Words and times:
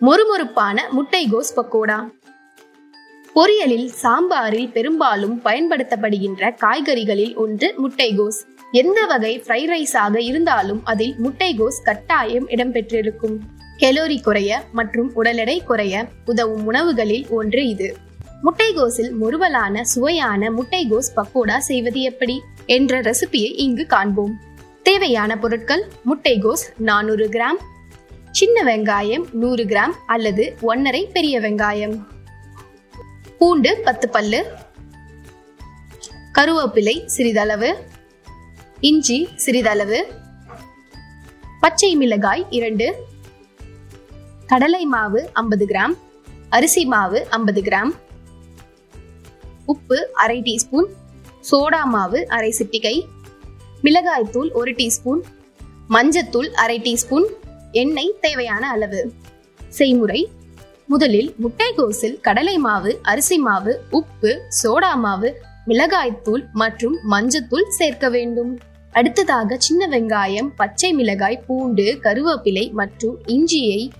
மொறுமொறுப்பான 0.00 0.88
முட்டைகோஸ் 0.96 1.54
பக்கோடா. 1.56 2.10
பொரியலில் 3.34 3.90
சாம்பாரில் 4.02 4.70
பெரும்பாலும் 4.70 5.40
பயன்படுத்தப்படுகின்ற 5.44 6.56
காய்கறிகளில் 6.60 7.36
ஒன்று 7.36 7.74
முட்டைகோஸ். 7.78 8.40
எந்த 8.72 9.06
வகை 9.06 9.42
ஃப்ரைட் 9.46 9.70
ரைஸாக 9.70 10.18
இருந்தாலும் 10.18 10.80
அதில் 10.84 11.14
முட்டைகோஸ் 11.22 11.82
கட்டாயம் 11.84 12.48
இடம்பெற்றிருக்கும். 12.48 13.38
கெலோரி 13.78 14.22
குறைய 14.22 14.62
மற்றும் 14.72 15.10
உடல் 15.14 15.36
எடை 15.36 15.62
குறைய 15.62 16.06
உதவும் 16.24 16.66
உணவுகளில் 16.66 17.26
ஒன்று 17.28 17.68
இது. 17.68 17.96
முட்டைகோஸில் 18.44 19.12
முறுவலான 19.12 19.84
சுவையான 19.84 20.50
முட்டைகோஸ் 20.50 21.12
பக்கோடா 21.16 21.58
செய்வது 21.58 22.00
எப்படி? 22.00 22.42
என்ற 22.66 23.00
ரெசிபியை 23.00 23.52
இங்கு 23.56 23.86
காண்போம். 23.86 24.40
தேவையான 24.82 25.38
பொருட்கள் 25.38 25.84
முட்டைகோஸ் 26.06 26.64
நானூறு 26.76 27.28
கிராம் 27.28 27.60
சின்ன 28.34 28.76
வெங்காயம் 28.76 29.32
நூறு 29.32 29.64
கிராம் 29.64 29.92
அல்லது 30.06 30.56
ஒன்னரை 30.62 31.10
பெரிய 31.10 31.40
வெங்காயம். 31.40 32.04
பூண்டு 33.38 33.80
பத்து 33.84 34.08
பல்லு. 34.08 34.52
கருவேப்பிலை 36.34 37.06
சிறிதளவு. 37.06 37.76
இஞ்சி 38.80 39.28
சிறிதளவு. 39.36 40.12
பச்சை 41.60 41.96
மிளகாய் 41.96 42.46
இரண்டு. 42.50 42.94
கடலை 44.46 44.84
மாவு 44.84 45.30
ஐம்பது 45.32 45.66
கிராம். 45.66 45.96
அரிசி 46.48 46.84
மாவு 46.84 47.26
ஐம்பது 47.30 47.60
கிராம். 47.60 47.90
உப்பு 49.64 50.12
அரை 50.12 50.42
டீஸ்பூன். 50.42 50.86
சோடா 51.50 51.84
மாவு 51.84 52.28
அரை 52.28 52.54
சிட்டிகை. 52.58 53.04
மிளகாய்த்தூள் 53.82 54.52
ஒரு 54.52 54.72
டீஸ்பூன். 54.72 55.20
மஞ்சத்தூள் 55.88 56.50
அரை 56.50 56.80
டீஸ்பூன். 56.80 57.26
எண்ணெய் 57.80 58.18
தேவையான 58.20 58.68
அளவு. 58.68 59.00
செய்முறை 59.68 60.28
முதலில் 60.86 61.34
முட்டைகோஸில் 61.42 62.20
கடலை 62.20 62.58
மாவு 62.58 62.98
அரிசி 63.02 63.38
மாவு 63.38 63.72
உப்பு 63.90 64.30
சோடா 64.62 64.94
மாவு 64.96 65.30
மிளகாய்த்தூள் 65.66 66.44
மற்றும் 66.52 66.96
மஞ்சத்தூள் 67.10 67.66
சேர்க்க 67.68 68.08
வேண்டும். 68.08 68.52
அடுத்ததாக 68.92 69.56
சின்ன 69.58 69.88
வெங்காயம் 69.88 70.50
பச்சை 70.56 70.92
மிளகாய் 70.92 71.42
பூண்டு 71.46 71.98
கருவேப்பிலை 72.02 72.72
மற்றும் 72.72 73.16
இஞ்சியை 73.26 73.90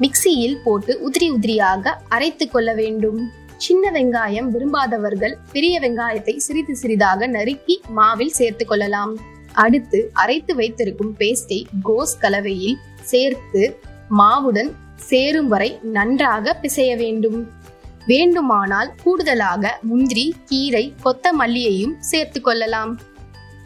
மிக்சியில் 0.00 0.58
போட்டு 0.64 1.10
உதிரி 1.10 1.28
உதிரியாக 1.30 1.94
அரைத்து 2.08 2.50
கொள்ள 2.50 2.74
வேண்டும். 2.74 3.30
சின்ன 3.56 3.90
வெங்காயம் 3.90 4.48
விரும்பாதவர்கள் 4.48 5.36
பெரிய 5.52 5.80
வெங்காயத்தை 5.80 6.36
சிறிது 6.36 6.76
சிறிதாக 6.76 7.26
நறுக்கி 7.26 7.80
மாவில் 7.88 8.36
சேர்த்து 8.40 8.66
கொள்ளலாம். 8.66 9.14
அடுத்து 9.52 10.10
அரைத்து 10.12 10.54
வைத்திருக்கும் 10.54 11.14
பேஸ்டை 11.18 11.64
கோஸ் 11.84 12.18
கலவையில் 12.20 12.78
சேர்த்து 13.02 13.62
மாவுடன் 14.18 14.70
சேரும் 14.96 15.48
வரை 15.48 15.78
நன்றாக 15.82 16.56
பிசைய 16.62 16.96
வேண்டும். 16.96 17.38
வேண்டுமானால் 18.06 18.90
கூடுதலாக 19.02 19.78
முந்திரி 19.82 20.34
கீரை 20.44 20.94
கொத்தமல்லியையும் 21.04 21.94
சேர்த்து 22.00 22.40
கொள்ளலாம். 22.40 23.00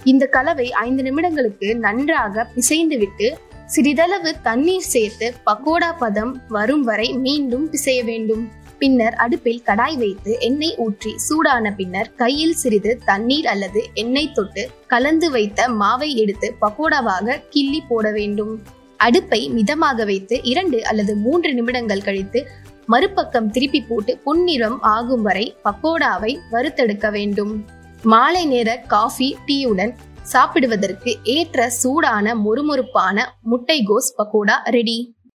இந்த 0.05 0.27
கலவை 0.27 0.73
ஐந்து 0.73 1.03
நிமிடங்களுக்கு 1.03 1.75
நன்றாக 1.77 2.47
பிசைந்துவிட்டு 2.55 3.29
சிறிதளவு 3.67 4.31
தண்ணீர் 4.42 4.91
சேர்த்து 4.95 5.34
பக்கோடா 5.47 5.91
பதம் 5.98 6.42
வரும் 6.48 6.83
வரை 6.83 7.12
மீண்டும் 7.12 7.73
பிசைய 7.73 8.05
வேண்டும். 8.05 8.45
பின்னர் 8.79 9.14
அடுப்பில் 9.14 9.62
கடாய் 9.67 9.97
வைத்து 9.97 10.37
எண்ணெய் 10.41 10.75
ஊற்றி 10.77 11.12
சூடான 11.17 11.73
பின்னர் 11.73 12.11
கையில் 12.14 12.55
சிறிது 12.55 13.01
தண்ணீர் 13.05 13.47
அல்லது 13.47 13.83
எண்ணெய் 13.95 14.33
தொட்டு 14.33 14.70
கலந்து 14.87 15.31
வைத்த 15.31 15.69
மாவை 15.69 16.14
எடுத்து 16.14 16.55
பக்கோடாவாக 16.61 17.41
கிள்ளி 17.51 17.81
போட 17.89 18.11
வேண்டும். 18.11 18.62
அடுப்பை 18.97 19.48
மிதமாக 19.48 20.05
வைத்து 20.05 20.41
இரண்டு 20.42 20.84
அல்லது 20.84 21.16
மூன்று 21.16 21.55
நிமிடங்கள் 21.55 22.02
கழித்து 22.02 22.47
மறுபக்கம் 22.86 23.50
திருப்பி 23.50 23.80
போட்டு 23.80 24.19
பொன்னிறம் 24.25 24.78
ஆகும் 24.80 25.22
வரை 25.22 25.56
பக்கோடாவை 25.64 26.39
வறுத்தெடுக்க 26.50 27.11
வேண்டும். 27.11 27.67
மாலை 28.02 28.47
நேர 28.47 28.77
காஃபி 28.77 29.36
டீயுடன் 29.46 29.92
சாப்பிடுவதற்கு 30.23 31.17
ஏற்ற 31.23 31.70
சூடான 31.70 32.35
மொறுமொறுப்பான 32.35 33.39
முட்டை 33.42 33.85
கோஸ் 33.89 34.14
பக்கோடா 34.18 34.56
ரெடி 34.64 35.16